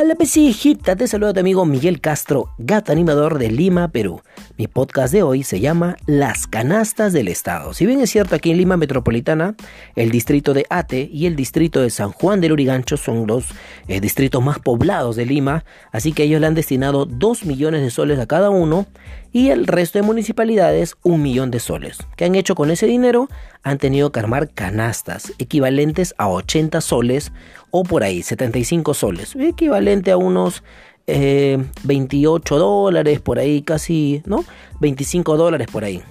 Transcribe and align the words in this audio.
Hola 0.00 0.14
pesijita, 0.14 0.94
te 0.94 1.08
saluda 1.08 1.32
tu 1.32 1.40
amigo 1.40 1.64
Miguel 1.64 2.00
Castro, 2.00 2.50
gato 2.56 2.92
animador 2.92 3.36
de 3.36 3.50
Lima, 3.50 3.88
Perú. 3.88 4.20
Mi 4.58 4.66
podcast 4.66 5.12
de 5.12 5.22
hoy 5.22 5.44
se 5.44 5.60
llama 5.60 5.96
Las 6.06 6.48
canastas 6.48 7.12
del 7.12 7.28
Estado. 7.28 7.74
Si 7.74 7.86
bien 7.86 8.00
es 8.00 8.10
cierto, 8.10 8.34
aquí 8.34 8.50
en 8.50 8.56
Lima 8.56 8.76
Metropolitana, 8.76 9.54
el 9.94 10.10
distrito 10.10 10.52
de 10.52 10.66
Ate 10.68 11.08
y 11.12 11.26
el 11.26 11.36
distrito 11.36 11.80
de 11.80 11.90
San 11.90 12.10
Juan 12.10 12.40
del 12.40 12.50
Urigancho 12.50 12.96
son 12.96 13.28
los 13.28 13.44
eh, 13.86 14.00
distritos 14.00 14.42
más 14.42 14.58
poblados 14.58 15.14
de 15.14 15.26
Lima, 15.26 15.64
así 15.92 16.12
que 16.12 16.24
ellos 16.24 16.40
le 16.40 16.48
han 16.48 16.56
destinado 16.56 17.04
2 17.06 17.44
millones 17.44 17.82
de 17.82 17.90
soles 17.90 18.18
a 18.18 18.26
cada 18.26 18.50
uno 18.50 18.88
y 19.32 19.50
el 19.50 19.64
resto 19.64 20.00
de 20.00 20.02
municipalidades 20.02 20.96
un 21.04 21.22
millón 21.22 21.52
de 21.52 21.60
soles. 21.60 21.98
¿Qué 22.16 22.24
han 22.24 22.34
hecho 22.34 22.56
con 22.56 22.72
ese 22.72 22.86
dinero? 22.86 23.28
Han 23.62 23.78
tenido 23.78 24.10
que 24.10 24.18
armar 24.18 24.48
canastas 24.48 25.34
equivalentes 25.38 26.16
a 26.18 26.28
80 26.28 26.80
soles 26.80 27.30
o 27.70 27.84
por 27.84 28.02
ahí, 28.02 28.24
75 28.24 28.94
soles, 28.94 29.36
equivalente 29.36 30.10
a 30.10 30.16
unos 30.16 30.64
28 31.08 32.54
eh, 32.54 32.58
dólares 32.58 33.20
por 33.20 33.38
ahí, 33.38 33.62
casi, 33.62 34.22
¿no? 34.26 34.44
25 34.80 35.36
dólares 35.36 35.68
por 35.70 35.84
ahí. 35.84 36.02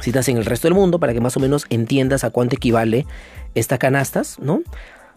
Si 0.00 0.10
estás 0.10 0.28
en 0.28 0.36
el 0.36 0.44
resto 0.44 0.68
del 0.68 0.74
mundo, 0.74 0.98
para 0.98 1.12
que 1.12 1.20
más 1.20 1.36
o 1.36 1.40
menos 1.40 1.66
entiendas 1.70 2.24
a 2.24 2.30
cuánto 2.30 2.56
equivale 2.56 3.06
estas 3.54 3.78
canastas, 3.78 4.38
¿no? 4.40 4.62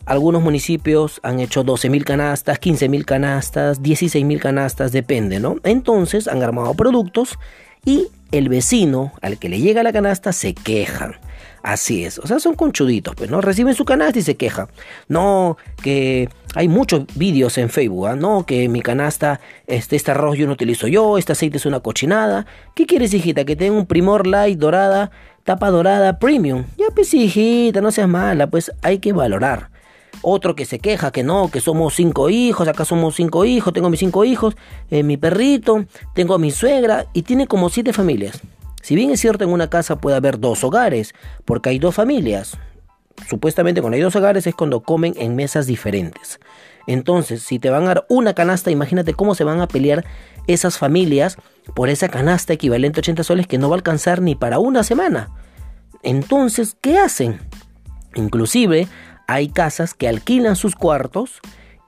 Algunos 0.06 0.42
municipios 0.42 1.20
han 1.22 1.40
hecho 1.40 1.64
12.000 1.64 2.04
canastas, 2.04 2.60
15.000 2.60 3.06
canastas, 3.06 3.82
16.000 3.82 4.40
canastas, 4.40 4.92
depende, 4.92 5.40
¿no? 5.40 5.58
Entonces 5.64 6.28
han 6.28 6.42
armado 6.42 6.74
productos 6.74 7.38
y 7.86 8.08
el 8.32 8.50
vecino 8.50 9.14
al 9.22 9.38
que 9.38 9.50
le 9.50 9.60
llega 9.60 9.84
la 9.84 9.94
canasta 9.94 10.34
se 10.34 10.54
queja. 10.56 11.20
Así 11.64 12.04
es, 12.04 12.18
o 12.18 12.26
sea, 12.26 12.40
son 12.40 12.56
conchuditos, 12.56 13.14
pues, 13.16 13.30
¿no? 13.30 13.42
Reciben 13.42 13.76
su 13.76 13.86
canasta 13.86 14.18
y 14.18 14.24
se 14.24 14.36
queja. 14.36 14.68
No, 15.08 15.58
que 15.84 16.30
hay 16.54 16.68
muchos 16.68 17.06
vídeos 17.16 17.58
en 17.58 17.70
Facebook, 17.70 18.08
¿ah? 18.08 18.16
No, 18.16 18.46
que 18.46 18.68
mi 18.68 18.82
canasta, 18.82 19.40
este, 19.68 19.96
este 19.96 20.12
arroz 20.12 20.38
yo 20.38 20.48
no 20.48 20.54
utilizo 20.54 20.88
yo, 20.88 21.18
este 21.18 21.32
aceite 21.32 21.58
es 21.58 21.66
una 21.66 21.80
cochinada. 21.80 22.46
¿Qué 22.76 22.86
quieres, 22.86 23.14
hijita? 23.14 23.46
Que 23.46 23.56
tenga 23.56 23.78
un 23.78 23.86
primor 23.86 24.28
light 24.28 24.60
dorada, 24.60 25.12
tapa 25.44 25.70
dorada, 25.70 26.20
premium. 26.20 26.66
Ya, 26.78 26.88
pues, 26.94 27.14
hijita, 27.14 27.80
no 27.82 27.92
seas 27.92 28.10
mala, 28.10 28.48
pues 28.48 28.72
hay 28.82 29.00
que 29.00 29.14
valorar. 29.14 29.70
Otro 30.24 30.56
que 30.56 30.66
se 30.66 30.80
queja 30.80 31.12
que 31.12 31.24
no, 31.24 31.50
que 31.50 31.62
somos 31.62 31.96
cinco 31.96 32.30
hijos, 32.30 32.68
acá 32.68 32.86
somos 32.86 33.16
cinco 33.16 33.46
hijos, 33.46 33.74
tengo 33.74 33.90
mis 33.90 34.02
cinco 34.02 34.26
hijos, 34.26 34.56
eh, 34.92 35.04
mi 35.04 35.18
perrito, 35.18 35.86
tengo 36.14 36.36
a 36.36 36.40
mi 36.40 36.52
suegra 36.52 37.08
y 37.14 37.24
tiene 37.24 37.48
como 37.48 37.70
siete 37.70 37.94
familias. 37.94 38.40
Si 38.82 38.96
bien 38.96 39.12
es 39.12 39.20
cierto 39.20 39.44
en 39.44 39.52
una 39.52 39.70
casa 39.70 39.98
puede 40.00 40.18
haber 40.18 40.40
dos 40.40 40.64
hogares, 40.64 41.14
porque 41.46 41.70
hay 41.70 41.80
dos 41.80 41.96
familias. 41.96 42.58
Supuestamente 43.30 43.82
cuando 43.82 43.96
hay 43.96 44.02
dos 44.02 44.16
hogares 44.16 44.48
es 44.48 44.56
cuando 44.56 44.82
comen 44.82 45.14
en 45.18 45.36
mesas 45.36 45.68
diferentes. 45.68 46.40
Entonces, 46.88 47.44
si 47.44 47.60
te 47.60 47.70
van 47.70 47.84
a 47.84 47.88
dar 47.88 48.06
una 48.10 48.34
canasta, 48.34 48.72
imagínate 48.72 49.14
cómo 49.14 49.36
se 49.36 49.44
van 49.44 49.62
a 49.62 49.68
pelear 49.68 50.06
esas 50.48 50.78
familias 50.78 51.38
por 51.76 51.90
esa 51.90 52.10
canasta 52.10 52.54
equivalente 52.54 53.00
a 53.00 53.02
80 53.02 53.24
soles 53.24 53.48
que 53.48 53.58
no 53.58 53.70
va 53.70 53.76
a 53.76 53.78
alcanzar 53.78 54.22
ni 54.22 54.36
para 54.36 54.60
una 54.60 54.84
semana. 54.84 55.30
Entonces, 56.04 56.76
¿qué 56.82 56.98
hacen? 56.98 57.40
Inclusive 58.16 58.88
hay 59.28 59.50
casas 59.50 59.94
que 59.94 60.08
alquilan 60.08 60.56
sus 60.56 60.76
cuartos. 60.76 61.40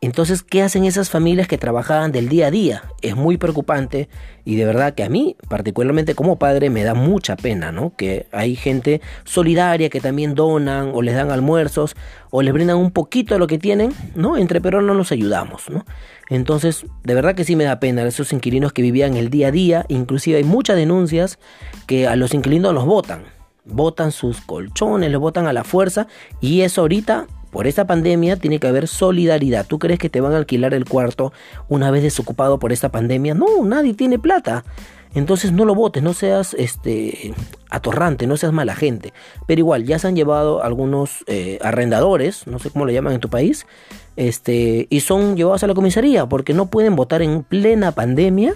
Entonces, 0.06 0.44
¿qué 0.44 0.62
hacen 0.62 0.84
esas 0.84 1.10
familias 1.10 1.48
que 1.48 1.58
trabajaban 1.58 2.12
del 2.12 2.28
día 2.28 2.48
a 2.48 2.52
día? 2.52 2.84
Es 3.02 3.16
muy 3.16 3.38
preocupante 3.38 4.10
y 4.44 4.58
de 4.58 4.66
verdad 4.66 4.96
que 4.96 5.04
a 5.06 5.10
mí, 5.10 5.38
particularmente 5.48 6.14
como 6.14 6.38
padre, 6.38 6.70
me 6.70 6.84
da 6.84 6.94
mucha 6.94 7.38
pena, 7.38 7.72
¿no? 7.72 7.96
Que 7.96 8.28
hay 8.34 8.58
gente 8.58 9.00
solidaria 9.24 9.90
que 9.90 10.02
también 10.02 10.36
donan 10.36 10.92
o 10.94 11.02
les 11.02 11.16
dan 11.16 11.32
almuerzos 11.32 11.96
o 12.32 12.42
les 12.42 12.54
brindan 12.54 12.80
un 12.80 12.92
poquito 12.92 13.36
de 13.36 13.40
lo 13.40 13.48
que 13.48 13.58
tienen, 13.58 13.94
¿no? 14.14 14.36
Entre 14.36 14.60
peruanos 14.60 14.98
nos 14.98 15.14
ayudamos, 15.14 15.70
¿no? 15.70 15.86
Entonces, 16.30 16.86
de 17.06 17.14
verdad 17.16 17.34
que 17.34 17.46
sí 17.46 17.56
me 17.56 17.64
da 17.64 17.80
pena 17.80 18.06
esos 18.06 18.34
inquilinos 18.34 18.74
que 18.74 18.82
vivían 18.82 19.16
el 19.16 19.30
día 19.30 19.48
a 19.48 19.52
día, 19.52 19.86
inclusive 19.88 20.36
hay 20.36 20.44
muchas 20.44 20.76
denuncias 20.76 21.40
que 21.88 22.08
a 22.10 22.18
los 22.18 22.34
inquilinos 22.34 22.74
los 22.74 22.86
votan 22.86 23.24
botan 23.66 24.12
sus 24.12 24.42
colchones, 24.42 25.10
los 25.10 25.22
botan 25.22 25.48
a 25.48 25.54
la 25.54 25.64
fuerza 25.64 26.08
y 26.42 26.62
eso 26.62 26.82
ahorita 26.82 27.28
por 27.54 27.68
esta 27.68 27.86
pandemia 27.86 28.36
tiene 28.36 28.60
que 28.60 28.68
haber 28.68 28.88
solidaridad. 28.88 29.66
¿Tú 29.68 29.78
crees 29.80 30.00
que 30.00 30.10
te 30.10 30.20
van 30.20 30.34
a 30.34 30.38
alquilar 30.38 30.74
el 30.74 30.86
cuarto 30.86 31.32
una 31.70 31.92
vez 31.92 32.02
desocupado 32.02 32.58
por 32.58 32.74
esta 32.74 32.90
pandemia? 32.90 33.36
No, 33.36 33.64
nadie 33.64 33.94
tiene 33.94 34.18
plata. 34.18 34.66
Entonces 35.14 35.52
no 35.52 35.64
lo 35.64 35.76
votes, 35.76 36.02
no 36.02 36.14
seas 36.14 36.56
este 36.56 37.36
atorrante, 37.70 38.26
no 38.26 38.36
seas 38.36 38.52
mala 38.52 38.74
gente. 38.74 39.14
Pero 39.46 39.60
igual, 39.60 39.86
ya 39.86 40.00
se 40.00 40.08
han 40.08 40.16
llevado 40.16 40.64
algunos 40.64 41.24
eh, 41.28 41.60
arrendadores, 41.62 42.48
no 42.48 42.58
sé 42.58 42.72
cómo 42.72 42.86
lo 42.86 42.92
llaman 42.92 43.14
en 43.14 43.20
tu 43.20 43.30
país, 43.30 43.68
este, 44.16 44.88
y 44.90 45.02
son 45.02 45.38
llevados 45.38 45.64
a 45.64 45.68
la 45.68 45.76
comisaría 45.76 46.26
porque 46.26 46.56
no 46.56 46.66
pueden 46.66 46.96
votar 46.96 47.22
en 47.22 47.44
plena 47.44 47.92
pandemia 47.92 48.56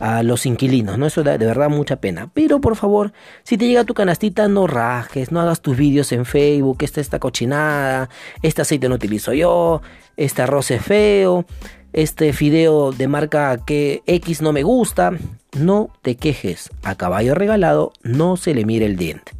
a 0.00 0.22
los 0.22 0.46
inquilinos, 0.46 0.98
¿no? 0.98 1.06
Eso 1.06 1.22
da 1.22 1.38
de 1.38 1.46
verdad 1.46 1.68
mucha 1.68 1.96
pena. 1.96 2.30
Pero 2.32 2.60
por 2.60 2.76
favor, 2.76 3.12
si 3.42 3.56
te 3.56 3.66
llega 3.66 3.84
tu 3.84 3.94
canastita, 3.94 4.48
no 4.48 4.66
rajes, 4.66 5.32
no 5.32 5.40
hagas 5.40 5.60
tus 5.60 5.76
vídeos 5.76 6.12
en 6.12 6.24
Facebook, 6.24 6.78
esta 6.80 7.00
está 7.00 7.18
cochinada, 7.18 8.08
este 8.42 8.62
aceite 8.62 8.88
no 8.88 8.96
utilizo 8.96 9.32
yo, 9.32 9.82
este 10.16 10.42
arroz 10.42 10.70
es 10.70 10.82
feo, 10.82 11.46
este 11.92 12.32
fideo 12.32 12.92
de 12.92 13.08
marca 13.08 13.56
que 13.64 14.02
X 14.06 14.42
no 14.42 14.52
me 14.52 14.62
gusta. 14.62 15.12
No 15.58 15.90
te 16.02 16.16
quejes, 16.16 16.70
a 16.82 16.94
caballo 16.94 17.34
regalado 17.34 17.92
no 18.02 18.36
se 18.36 18.54
le 18.54 18.64
mire 18.64 18.86
el 18.86 18.96
diente. 18.96 19.32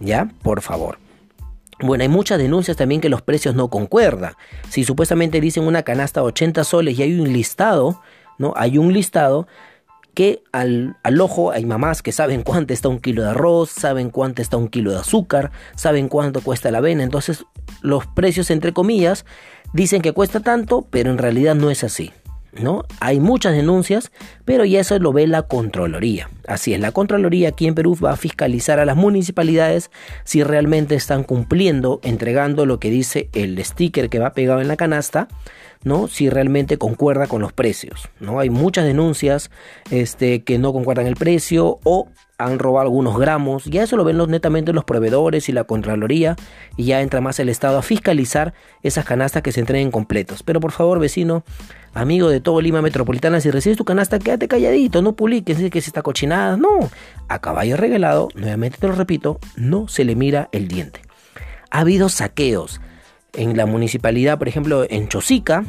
¿Ya? 0.00 0.28
Por 0.42 0.60
favor. 0.60 0.98
Bueno, 1.78 2.02
hay 2.02 2.08
muchas 2.08 2.38
denuncias 2.38 2.76
también 2.76 3.00
que 3.00 3.10
los 3.10 3.22
precios 3.22 3.54
no 3.54 3.68
concuerdan. 3.68 4.32
Si 4.70 4.84
supuestamente 4.84 5.40
dicen 5.40 5.64
una 5.64 5.82
canasta 5.82 6.22
80 6.22 6.64
soles 6.64 6.98
y 6.98 7.02
hay 7.02 7.20
un 7.20 7.32
listado, 7.32 8.00
¿no? 8.38 8.54
Hay 8.56 8.78
un 8.78 8.92
listado 8.92 9.46
que 10.16 10.42
al, 10.50 10.96
ojo 11.20 11.50
hay 11.50 11.66
mamás 11.66 12.00
que 12.00 12.10
saben 12.10 12.42
cuánto 12.42 12.72
está 12.72 12.88
un 12.88 13.00
kilo 13.00 13.22
de 13.22 13.28
arroz, 13.28 13.68
saben 13.68 14.08
cuánto 14.08 14.40
está 14.40 14.56
un 14.56 14.68
kilo 14.68 14.92
de 14.92 14.96
azúcar, 14.96 15.50
saben 15.74 16.08
cuánto 16.08 16.40
cuesta 16.40 16.70
la 16.70 16.78
avena. 16.78 17.02
Entonces 17.02 17.44
los 17.82 18.06
precios, 18.06 18.50
entre 18.50 18.72
comillas, 18.72 19.26
dicen 19.74 20.00
que 20.00 20.12
cuesta 20.12 20.40
tanto, 20.40 20.86
pero 20.90 21.10
en 21.10 21.18
realidad 21.18 21.54
no 21.54 21.70
es 21.70 21.84
así. 21.84 22.12
¿No? 22.58 22.84
Hay 23.00 23.20
muchas 23.20 23.52
denuncias, 23.52 24.10
pero 24.46 24.64
ya 24.64 24.80
eso 24.80 24.98
lo 24.98 25.12
ve 25.12 25.26
la 25.26 25.42
Contraloría. 25.42 26.30
Así 26.46 26.74
es, 26.74 26.80
la 26.80 26.92
Contraloría 26.92 27.48
aquí 27.48 27.66
en 27.66 27.74
Perú 27.74 27.96
va 28.02 28.12
a 28.12 28.16
fiscalizar 28.16 28.78
a 28.78 28.84
las 28.84 28.96
municipalidades 28.96 29.90
si 30.24 30.42
realmente 30.42 30.94
están 30.94 31.24
cumpliendo, 31.24 32.00
entregando 32.02 32.66
lo 32.66 32.78
que 32.78 32.90
dice 32.90 33.28
el 33.32 33.62
sticker 33.64 34.08
que 34.08 34.18
va 34.18 34.32
pegado 34.32 34.60
en 34.60 34.68
la 34.68 34.76
canasta, 34.76 35.28
¿no? 35.82 36.08
Si 36.08 36.28
realmente 36.28 36.78
concuerda 36.78 37.26
con 37.26 37.42
los 37.42 37.52
precios, 37.52 38.08
¿no? 38.20 38.40
Hay 38.40 38.50
muchas 38.50 38.84
denuncias 38.84 39.50
este, 39.90 40.42
que 40.42 40.58
no 40.58 40.72
concuerdan 40.72 41.06
el 41.06 41.16
precio 41.16 41.78
o 41.84 42.08
han 42.38 42.58
robado 42.58 42.82
algunos 42.82 43.18
gramos, 43.18 43.64
ya 43.64 43.82
eso 43.82 43.96
lo 43.96 44.04
ven 44.04 44.18
los, 44.18 44.28
netamente 44.28 44.72
los 44.72 44.84
proveedores 44.84 45.48
y 45.48 45.52
la 45.52 45.64
Contraloría 45.64 46.36
y 46.76 46.84
ya 46.84 47.00
entra 47.00 47.20
más 47.20 47.40
el 47.40 47.48
Estado 47.48 47.78
a 47.78 47.82
fiscalizar 47.82 48.52
esas 48.82 49.04
canastas 49.04 49.42
que 49.42 49.52
se 49.52 49.60
entreguen 49.60 49.90
completos. 49.90 50.42
Pero 50.42 50.60
por 50.60 50.72
favor, 50.72 50.98
vecino, 50.98 51.44
amigo 51.94 52.28
de 52.28 52.40
todo 52.40 52.60
Lima 52.60 52.82
Metropolitana, 52.82 53.40
si 53.40 53.50
recibes 53.50 53.78
tu 53.78 53.84
canasta, 53.84 54.18
quédate 54.18 54.48
calladito, 54.48 55.00
no 55.00 55.16
publiques 55.16 55.58
que 55.70 55.80
se 55.80 55.88
está 55.88 56.02
no. 56.58 56.90
A 57.28 57.40
caballo 57.40 57.76
regalado, 57.76 58.28
nuevamente 58.34 58.78
te 58.78 58.86
lo 58.86 58.94
repito, 58.94 59.40
no 59.56 59.88
se 59.88 60.04
le 60.04 60.14
mira 60.14 60.48
el 60.52 60.68
diente. 60.68 61.00
Ha 61.70 61.80
habido 61.80 62.08
saqueos, 62.08 62.80
en 63.36 63.56
la 63.56 63.66
municipalidad, 63.66 64.38
por 64.38 64.48
ejemplo, 64.48 64.86
en 64.88 65.08
Chosica, 65.08 65.64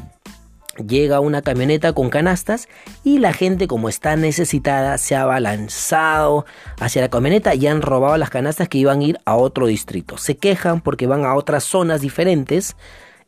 llega 0.77 1.19
una 1.19 1.41
camioneta 1.41 1.94
con 1.94 2.09
canastas 2.09 2.67
y 3.03 3.19
la 3.19 3.33
gente 3.33 3.67
como 3.67 3.89
está 3.89 4.16
necesitada 4.16 4.97
se 4.97 5.16
ha 5.16 5.23
abalanzado 5.23 6.45
hacia 6.79 7.01
la 7.01 7.09
camioneta 7.09 7.56
y 7.56 7.67
han 7.67 7.81
robado 7.81 8.17
las 8.17 8.29
canastas 8.29 8.69
que 8.69 8.77
iban 8.77 9.00
a 9.00 9.03
ir 9.03 9.19
a 9.25 9.36
otro 9.36 9.68
distrito. 9.68 10.18
Se 10.18 10.38
quejan 10.38 10.81
porque 10.81 11.07
van 11.07 11.25
a 11.25 11.36
otras 11.36 11.63
zonas 11.63 12.01
diferentes 12.01 12.75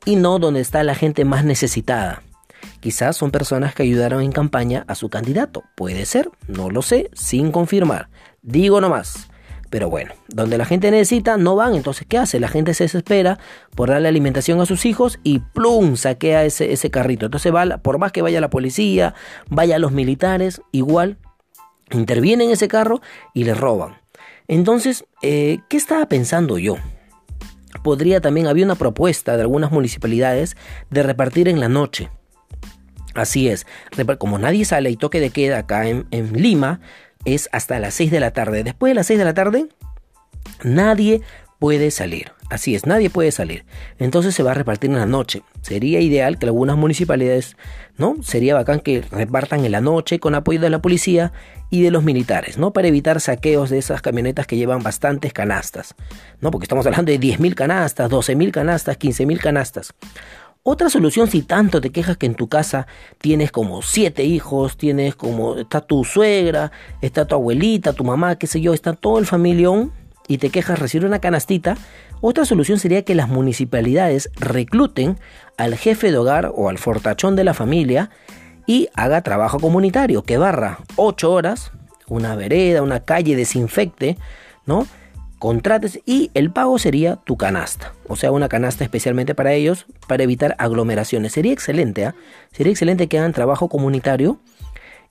y 0.06 0.16
no 0.16 0.40
donde 0.40 0.62
está 0.62 0.84
la 0.84 0.96
gente 0.96 1.25
más 1.25 1.44
necesitada. 1.44 2.22
Quizás 2.80 3.18
son 3.18 3.32
personas 3.32 3.76
que 3.76 3.84
ayudaron 3.84 4.22
en 4.22 4.32
campaña 4.32 4.86
a 4.88 4.96
su 4.96 5.10
candidato. 5.10 5.64
Puede 5.76 6.06
ser, 6.06 6.30
no 6.48 6.70
lo 6.70 6.82
sé, 6.82 7.10
sin 7.14 7.52
confirmar. 7.52 8.10
Digo 8.42 8.82
nomás. 8.82 9.30
Pero 9.70 9.90
bueno, 9.90 10.14
donde 10.30 10.58
la 10.58 10.66
gente 10.66 10.90
necesita 10.90 11.38
no 11.38 11.56
van, 11.56 11.76
entonces 11.76 12.08
¿qué 12.10 12.18
hace? 12.18 12.40
La 12.40 12.48
gente 12.48 12.74
se 12.74 12.86
desespera 12.86 13.38
por 13.76 13.90
darle 13.90 14.08
alimentación 14.08 14.60
a 14.62 14.66
sus 14.66 14.86
hijos 14.86 15.20
y 15.24 15.40
plum, 15.40 15.96
saquea 15.96 16.44
ese, 16.44 16.72
ese 16.74 16.90
carrito. 16.90 17.28
Entonces 17.28 17.54
va, 17.54 17.78
por 17.78 18.00
más 18.00 18.12
que 18.12 18.24
vaya 18.24 18.42
la 18.42 18.50
policía, 18.50 19.14
vaya 19.48 19.78
los 19.78 19.92
militares, 19.92 20.62
igual 20.72 21.20
intervienen 21.92 22.48
en 22.48 22.54
ese 22.54 22.68
carro 22.68 23.02
y 23.34 23.44
le 23.44 23.54
roban. 23.54 23.98
Entonces, 24.48 25.06
eh, 25.22 25.60
¿qué 25.70 25.78
estaba 25.78 26.08
pensando 26.08 26.58
yo? 26.58 26.78
Podría 27.84 28.20
también, 28.20 28.48
había 28.48 28.66
una 28.66 28.76
propuesta 28.76 29.36
de 29.36 29.44
algunas 29.44 29.72
municipalidades 29.72 30.58
de 30.90 31.04
repartir 31.04 31.48
en 31.48 31.60
la 31.60 31.70
noche. 31.70 32.10
Así 33.16 33.50
es, 33.50 33.66
como 34.18 34.38
nadie 34.38 34.66
sale 34.66 34.90
y 34.92 34.96
toque 34.96 35.20
de 35.20 35.32
queda 35.32 35.60
acá 35.60 35.88
en, 35.88 36.08
Lima, 36.34 36.80
es 37.26 37.50
hasta 37.52 37.80
las 37.80 37.94
6 37.96 38.12
de 38.12 38.20
la 38.20 38.32
tarde. 38.32 38.64
Después 38.64 38.92
de 38.92 38.96
las 38.96 39.08
6 39.08 39.20
de 39.20 39.26
la 39.26 39.34
tarde, 39.34 39.68
nadie 40.64 41.22
puede 41.60 41.92
salir. 41.92 42.32
Así 42.50 42.74
es, 42.74 42.88
nadie 42.88 43.12
puede 43.12 43.32
salir. 43.32 43.64
Entonces 44.00 44.34
se 44.34 44.42
va 44.42 44.52
a 44.52 44.56
repartir 44.56 44.90
en 44.90 44.98
la 44.98 45.06
noche. 45.06 45.44
Sería 45.62 46.00
ideal 46.00 46.40
que 46.40 46.48
algunas 46.48 46.78
municipalidades, 46.78 47.56
¿no? 47.98 48.16
Sería 48.24 48.56
bacán 48.56 48.80
que 48.80 49.04
repartan 49.12 49.66
en 49.66 49.72
la 49.72 49.82
noche 49.82 50.20
con 50.20 50.34
apoyo 50.34 50.60
de 50.60 50.72
la 50.72 50.82
policía 50.82 51.32
y 51.70 51.84
de 51.84 51.92
los 51.92 52.04
militares, 52.04 52.58
¿no? 52.58 52.74
Para 52.74 52.88
evitar 52.88 53.22
saqueos 53.22 53.70
de 53.70 53.78
esas 53.78 54.02
camionetas 54.02 54.48
que 54.48 54.58
llevan 54.58 54.82
bastantes 54.82 55.32
canastas, 55.32 55.94
¿no? 56.42 56.50
Porque 56.50 56.66
estamos 56.66 56.88
hablando 56.88 57.12
de 57.12 57.20
10.000 57.20 57.54
canastas, 57.54 58.10
12.000 58.10 58.50
canastas, 58.50 58.98
15.000 58.98 59.40
canastas. 59.40 59.94
Otra 60.64 60.90
solución 60.90 61.28
si 61.30 61.42
tanto 61.42 61.80
te 61.80 61.90
quejas 61.90 62.18
que 62.18 62.26
en 62.26 62.36
tu 62.36 62.50
casa 62.50 62.86
tienes 63.20 63.52
como 63.52 63.82
siete 63.82 64.26
hijos, 64.26 64.76
tienes 64.76 65.16
como 65.16 65.58
está 65.58 65.80
tu 65.82 66.04
suegra, 66.04 66.72
está 67.02 67.26
tu 67.26 67.36
abuelita, 67.36 67.94
tu 67.94 68.04
mamá, 68.04 68.36
qué 68.36 68.46
sé 68.46 68.60
yo, 68.60 68.74
está 68.74 68.94
todo 68.94 69.20
el 69.20 69.26
familión 69.26 69.94
y 70.28 70.38
te 70.38 70.50
quejas 70.50 70.78
recibir 70.78 71.08
una 71.08 71.20
canastita, 71.20 71.78
otra 72.22 72.44
solución 72.44 72.78
sería 72.78 73.04
que 73.04 73.16
las 73.16 73.30
municipalidades 73.30 74.30
recluten 74.36 75.18
al 75.58 75.76
jefe 75.76 76.12
de 76.12 76.18
hogar 76.18 76.52
o 76.54 76.70
al 76.70 76.78
fortachón 76.78 77.38
de 77.38 77.46
la 77.46 77.54
familia 77.54 78.10
y 78.68 78.90
haga 78.94 79.24
trabajo 79.24 79.60
comunitario, 79.60 80.24
que 80.24 80.38
barra 80.38 80.80
ocho 80.98 81.32
horas, 81.32 81.72
una 82.08 82.36
vereda, 82.36 82.84
una 82.84 83.00
calle, 83.00 83.36
desinfecte, 83.36 84.18
¿no? 84.66 84.86
Contrates 85.40 86.02
y 86.06 86.30
el 86.34 86.52
pago 86.52 86.78
sería 86.78 87.16
tu 87.16 87.38
canasta, 87.38 87.94
o 88.08 88.16
sea, 88.16 88.32
una 88.32 88.50
canasta 88.50 88.84
especialmente 88.84 89.34
para 89.34 89.54
ellos 89.54 89.88
para 90.08 90.24
evitar 90.24 90.56
aglomeraciones. 90.60 91.32
Sería 91.32 91.54
excelente, 91.54 92.06
¿ah? 92.06 92.16
Sería 92.52 92.72
excelente 92.72 93.08
que 93.08 93.18
hagan 93.18 93.34
trabajo 93.34 93.70
comunitario 93.70 94.40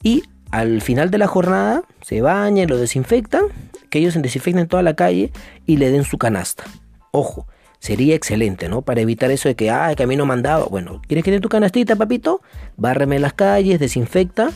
y 0.03 0.23
al 0.51 0.83
final 0.83 1.11
de 1.11 1.19
la 1.19 1.27
jornada 1.27 1.83
se 2.03 2.21
bañen, 2.21 2.69
lo 2.69 2.77
desinfectan, 2.77 3.47
que 3.91 3.99
ellos 3.99 4.15
desinfecten 4.15 4.69
toda 4.69 4.83
la 4.83 4.95
calle 4.95 5.33
y 5.67 5.79
le 5.79 5.91
den 5.91 6.05
su 6.05 6.19
canasta. 6.19 6.65
Ojo, 7.11 7.47
sería 7.79 8.15
excelente, 8.15 8.69
¿no? 8.69 8.83
Para 8.83 9.01
evitar 9.01 9.31
eso 9.31 9.49
de 9.49 9.57
que, 9.57 9.71
ah, 9.71 9.93
camino 9.97 10.27
mandado. 10.27 10.69
Bueno, 10.69 11.01
¿quieres 11.07 11.25
que 11.25 11.31
dé 11.31 11.41
tu 11.41 11.49
canastita, 11.49 11.97
papito? 11.97 12.43
Bárreme 12.77 13.19
las 13.19 13.33
calles, 13.33 13.81
desinfecta. 13.81 14.51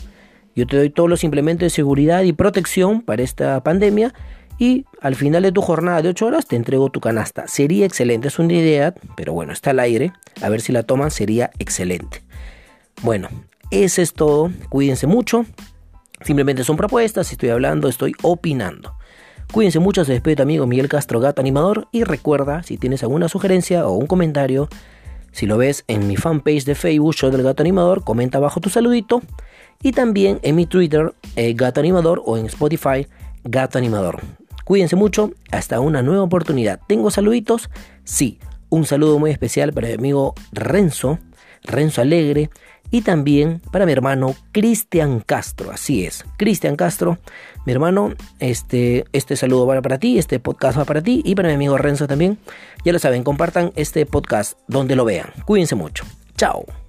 Yo 0.55 0.67
te 0.67 0.77
doy 0.77 0.91
todos 0.91 1.09
los 1.09 1.23
implementos 1.23 1.65
de 1.65 1.69
seguridad 1.71 2.21
y 2.21 2.33
protección 2.33 3.01
para 3.01 3.23
esta 3.23 3.63
pandemia 3.63 4.13
y 4.57 4.85
al 5.01 5.15
final 5.15 5.43
de 5.43 5.51
tu 5.51 5.61
jornada 5.61 6.01
de 6.01 6.09
8 6.09 6.25
horas 6.25 6.45
te 6.45 6.55
entrego 6.55 6.89
tu 6.89 6.99
canasta. 6.99 7.47
Sería 7.47 7.85
excelente, 7.85 8.27
es 8.27 8.39
una 8.39 8.53
idea, 8.53 8.93
pero 9.15 9.33
bueno, 9.33 9.53
está 9.53 9.71
al 9.71 9.79
aire. 9.79 10.13
A 10.41 10.49
ver 10.49 10.61
si 10.61 10.71
la 10.71 10.83
toman, 10.83 11.11
sería 11.11 11.51
excelente. 11.59 12.21
Bueno, 13.01 13.29
eso 13.71 14.01
es 14.01 14.13
todo. 14.13 14.51
Cuídense 14.69 15.07
mucho. 15.07 15.45
Simplemente 16.21 16.63
son 16.63 16.77
propuestas, 16.77 17.31
estoy 17.31 17.49
hablando, 17.49 17.89
estoy 17.89 18.13
opinando. 18.21 18.95
Cuídense 19.51 19.79
mucho, 19.79 20.05
se 20.05 20.13
despide 20.13 20.37
tu 20.37 20.43
amigo 20.43 20.65
Miguel 20.65 20.87
Castro 20.87 21.19
Gato 21.19 21.41
Animador 21.41 21.87
y 21.91 22.03
recuerda, 22.03 22.63
si 22.63 22.77
tienes 22.77 23.03
alguna 23.03 23.27
sugerencia 23.27 23.87
o 23.87 23.93
un 23.93 24.07
comentario, 24.07 24.69
si 25.31 25.47
lo 25.47 25.57
ves 25.57 25.83
en 25.87 26.07
mi 26.07 26.15
fanpage 26.15 26.63
de 26.63 26.75
Facebook, 26.75 27.15
Show 27.15 27.31
del 27.31 27.43
Gato 27.43 27.63
Animador, 27.63 28.03
comenta 28.03 28.37
abajo 28.37 28.61
tu 28.61 28.69
saludito. 28.69 29.21
Y 29.81 29.91
también 29.91 30.39
en 30.43 30.55
mi 30.55 30.65
Twitter, 30.65 31.13
eh, 31.35 31.53
Gato 31.53 31.81
Animador, 31.81 32.21
o 32.25 32.37
en 32.37 32.45
Spotify, 32.45 33.07
Gato 33.43 33.77
Animador. 33.77 34.21
Cuídense 34.63 34.95
mucho, 34.95 35.31
hasta 35.51 35.79
una 35.79 36.01
nueva 36.01 36.23
oportunidad. 36.23 36.79
¿Tengo 36.87 37.11
saluditos? 37.11 37.69
Sí, 38.03 38.39
un 38.69 38.85
saludo 38.85 39.19
muy 39.19 39.31
especial 39.31 39.73
para 39.73 39.87
mi 39.87 39.93
amigo 39.93 40.33
Renzo, 40.51 41.19
Renzo 41.63 42.01
Alegre, 42.01 42.49
y 42.93 43.01
también 43.01 43.59
para 43.71 43.87
mi 43.87 43.91
hermano 43.91 44.35
Cristian 44.51 45.19
Castro. 45.19 45.71
Así 45.71 46.05
es, 46.05 46.23
Cristian 46.37 46.75
Castro, 46.75 47.17
mi 47.65 47.73
hermano, 47.73 48.13
este, 48.39 49.05
este 49.13 49.35
saludo 49.35 49.65
va 49.65 49.81
para 49.81 49.97
ti, 49.97 50.19
este 50.19 50.39
podcast 50.39 50.77
va 50.77 50.85
para 50.85 51.01
ti 51.01 51.23
y 51.25 51.33
para 51.33 51.49
mi 51.49 51.55
amigo 51.55 51.77
Renzo 51.77 52.07
también. 52.07 52.37
Ya 52.85 52.93
lo 52.93 52.99
saben, 52.99 53.23
compartan 53.23 53.73
este 53.75 54.05
podcast 54.05 54.59
donde 54.67 54.95
lo 54.95 55.05
vean. 55.05 55.29
Cuídense 55.45 55.73
mucho. 55.73 56.05
Chao. 56.37 56.82